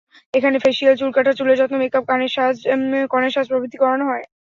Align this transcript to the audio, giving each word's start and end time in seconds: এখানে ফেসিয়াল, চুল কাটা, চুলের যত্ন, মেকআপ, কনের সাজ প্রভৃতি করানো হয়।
এখানে 0.33 0.57
ফেসিয়াল, 0.59 0.93
চুল 0.97 1.11
কাটা, 1.13 1.31
চুলের 1.37 1.57
যত্ন, 1.59 1.75
মেকআপ, 1.81 2.03
কনের 3.11 3.31
সাজ 3.33 3.45
প্রভৃতি 3.49 3.77
করানো 3.79 4.03
হয়। 4.09 4.25